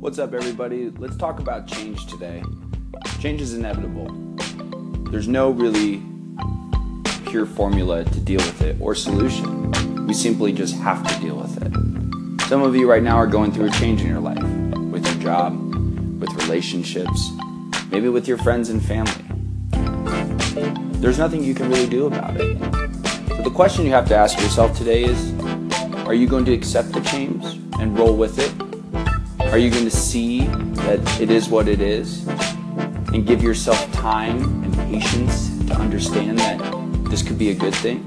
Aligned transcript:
What's 0.00 0.18
up, 0.18 0.32
everybody? 0.32 0.88
Let's 0.88 1.14
talk 1.18 1.40
about 1.40 1.66
change 1.66 2.06
today. 2.06 2.42
Change 3.20 3.42
is 3.42 3.52
inevitable. 3.52 4.08
There's 5.10 5.28
no 5.28 5.50
really 5.50 6.02
pure 7.26 7.44
formula 7.44 8.04
to 8.04 8.20
deal 8.20 8.40
with 8.40 8.62
it 8.62 8.78
or 8.80 8.94
solution. 8.94 10.06
We 10.06 10.14
simply 10.14 10.54
just 10.54 10.74
have 10.76 11.06
to 11.06 11.20
deal 11.20 11.36
with 11.36 11.54
it. 11.60 12.40
Some 12.48 12.62
of 12.62 12.74
you 12.74 12.88
right 12.88 13.02
now 13.02 13.16
are 13.16 13.26
going 13.26 13.52
through 13.52 13.66
a 13.66 13.70
change 13.72 14.00
in 14.00 14.08
your 14.08 14.20
life 14.20 14.42
with 14.90 15.04
your 15.04 15.22
job, 15.22 15.52
with 16.18 16.32
relationships, 16.44 17.28
maybe 17.90 18.08
with 18.08 18.26
your 18.26 18.38
friends 18.38 18.70
and 18.70 18.82
family. 18.82 19.12
There's 20.98 21.18
nothing 21.18 21.44
you 21.44 21.54
can 21.54 21.68
really 21.68 21.86
do 21.86 22.06
about 22.06 22.40
it. 22.40 22.56
So 23.28 23.42
the 23.42 23.52
question 23.54 23.84
you 23.84 23.92
have 23.92 24.08
to 24.08 24.16
ask 24.16 24.40
yourself 24.40 24.74
today 24.78 25.04
is 25.04 25.34
are 26.06 26.14
you 26.14 26.26
going 26.26 26.46
to 26.46 26.54
accept 26.54 26.92
the 26.92 27.02
change 27.02 27.44
and 27.78 27.98
roll 27.98 28.16
with 28.16 28.38
it? 28.38 28.69
Are 29.48 29.58
you 29.58 29.68
going 29.68 29.84
to 29.84 29.90
see 29.90 30.46
that 30.86 31.20
it 31.20 31.28
is 31.28 31.48
what 31.48 31.66
it 31.66 31.80
is 31.80 32.24
and 33.08 33.26
give 33.26 33.42
yourself 33.42 33.90
time 33.92 34.44
and 34.62 34.72
patience 34.74 35.48
to 35.66 35.74
understand 35.74 36.38
that 36.38 37.10
this 37.10 37.22
could 37.24 37.36
be 37.36 37.50
a 37.50 37.54
good 37.54 37.74
thing? 37.74 37.98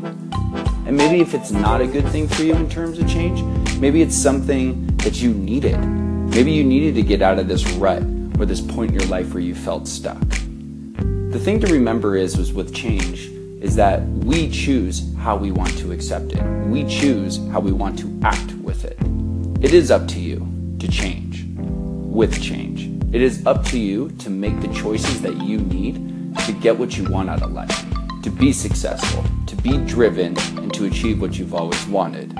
And 0.87 0.95
maybe 0.95 1.19
if 1.19 1.33
it's 1.33 1.51
not 1.51 1.81
a 1.81 1.87
good 1.87 2.07
thing 2.09 2.29
for 2.29 2.43
you 2.43 2.55
in 2.55 2.69
terms 2.69 2.97
of 2.97 3.09
change, 3.09 3.43
maybe 3.77 4.01
it's 4.01 4.15
something 4.15 4.87
that 4.97 5.21
you 5.21 5.33
needed. 5.33 5.77
Maybe 5.79 6.53
you 6.53 6.63
needed 6.63 6.95
to 6.95 7.01
get 7.01 7.21
out 7.21 7.39
of 7.39 7.49
this 7.49 7.69
rut 7.73 8.03
or 8.39 8.45
this 8.45 8.61
point 8.61 8.91
in 8.91 8.99
your 8.99 9.09
life 9.09 9.33
where 9.33 9.43
you 9.43 9.53
felt 9.53 9.85
stuck. 9.85 10.21
The 10.29 11.39
thing 11.43 11.59
to 11.59 11.73
remember 11.73 12.15
is, 12.15 12.37
is 12.37 12.53
with 12.53 12.73
change, 12.73 13.25
is 13.61 13.75
that 13.75 14.01
we 14.07 14.49
choose 14.49 15.13
how 15.15 15.35
we 15.35 15.51
want 15.51 15.77
to 15.79 15.91
accept 15.91 16.31
it. 16.31 16.43
We 16.67 16.85
choose 16.85 17.37
how 17.51 17.59
we 17.59 17.73
want 17.73 17.99
to 17.99 18.19
act 18.23 18.53
with 18.53 18.85
it. 18.85 18.97
It 19.61 19.73
is 19.73 19.91
up 19.91 20.07
to 20.09 20.19
you 20.19 20.52
to 20.83 20.91
change 20.91 21.45
with 21.57 22.41
change. 22.41 22.89
It 23.15 23.21
is 23.21 23.45
up 23.45 23.63
to 23.67 23.79
you 23.79 24.09
to 24.19 24.29
make 24.29 24.59
the 24.59 24.67
choices 24.73 25.21
that 25.21 25.41
you 25.41 25.59
need 25.59 26.35
to 26.45 26.51
get 26.51 26.77
what 26.77 26.97
you 26.97 27.05
want 27.05 27.29
out 27.29 27.41
of 27.41 27.53
life, 27.53 27.85
to 28.21 28.29
be 28.29 28.51
successful, 28.51 29.23
to 29.47 29.55
be 29.55 29.77
driven, 29.85 30.37
and 30.57 30.73
to 30.73 30.83
achieve 30.83 31.21
what 31.21 31.39
you've 31.39 31.53
always 31.53 31.85
wanted. 31.87 32.37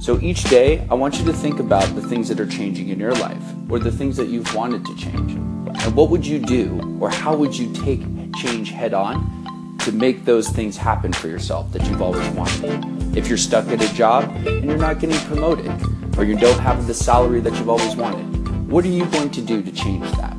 So 0.00 0.20
each 0.20 0.44
day, 0.44 0.86
I 0.90 0.94
want 0.94 1.18
you 1.18 1.24
to 1.24 1.32
think 1.32 1.60
about 1.60 1.94
the 1.94 2.02
things 2.02 2.28
that 2.28 2.38
are 2.38 2.46
changing 2.46 2.90
in 2.90 3.00
your 3.00 3.14
life 3.14 3.42
or 3.70 3.78
the 3.78 3.92
things 3.92 4.18
that 4.18 4.28
you've 4.28 4.54
wanted 4.54 4.84
to 4.84 4.94
change. 4.96 5.32
And 5.32 5.96
what 5.96 6.10
would 6.10 6.26
you 6.26 6.40
do 6.40 6.98
or 7.00 7.08
how 7.08 7.34
would 7.34 7.56
you 7.56 7.72
take 7.72 8.02
change 8.34 8.70
head 8.70 8.92
on 8.92 9.42
to 9.84 9.92
make 9.92 10.24
those 10.24 10.48
things 10.48 10.76
happen 10.76 11.12
for 11.12 11.26
yourself 11.26 11.72
that 11.72 11.84
you've 11.88 12.00
always 12.00 12.28
wanted. 12.30 13.16
If 13.16 13.26
you're 13.26 13.36
stuck 13.36 13.66
at 13.66 13.82
a 13.82 13.94
job 13.94 14.24
and 14.46 14.64
you're 14.64 14.78
not 14.78 15.00
getting 15.00 15.18
promoted, 15.26 15.72
or 16.16 16.24
you 16.24 16.36
don't 16.36 16.58
have 16.60 16.86
the 16.86 16.94
salary 16.94 17.40
that 17.40 17.52
you've 17.54 17.68
always 17.68 17.96
wanted, 17.96 18.68
what 18.68 18.84
are 18.84 18.88
you 18.88 19.06
going 19.06 19.30
to 19.30 19.40
do 19.40 19.62
to 19.62 19.72
change 19.72 20.10
that? 20.12 20.36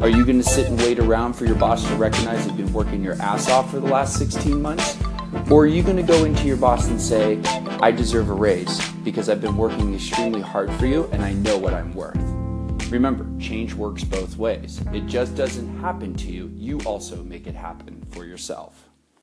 Are 0.00 0.08
you 0.08 0.24
going 0.24 0.38
to 0.38 0.48
sit 0.48 0.66
and 0.66 0.78
wait 0.80 0.98
around 0.98 1.34
for 1.34 1.44
your 1.44 1.54
boss 1.54 1.86
to 1.86 1.94
recognize 1.94 2.46
you've 2.46 2.56
been 2.56 2.72
working 2.72 3.04
your 3.04 3.14
ass 3.22 3.48
off 3.48 3.70
for 3.70 3.78
the 3.78 3.86
last 3.86 4.18
16 4.18 4.60
months? 4.60 4.98
Or 5.50 5.62
are 5.62 5.66
you 5.66 5.82
going 5.82 5.96
to 5.96 6.02
go 6.02 6.24
into 6.24 6.44
your 6.46 6.56
boss 6.56 6.88
and 6.88 7.00
say, 7.00 7.40
I 7.80 7.90
deserve 7.90 8.28
a 8.28 8.34
raise 8.34 8.86
because 9.04 9.28
I've 9.28 9.40
been 9.40 9.56
working 9.56 9.94
extremely 9.94 10.40
hard 10.40 10.72
for 10.72 10.86
you 10.86 11.08
and 11.12 11.22
I 11.22 11.32
know 11.34 11.56
what 11.56 11.72
I'm 11.72 11.94
worth? 11.94 12.16
Remember, 12.90 13.26
change 13.40 13.74
works 13.74 14.04
both 14.04 14.36
ways. 14.36 14.82
It 14.92 15.06
just 15.06 15.34
doesn't 15.34 15.78
happen 15.78 16.14
to 16.16 16.30
you, 16.30 16.50
you 16.54 16.80
also 16.80 17.22
make 17.22 17.46
it 17.46 17.54
happen 17.54 18.04
for 18.10 18.24
yourself. 18.24 18.91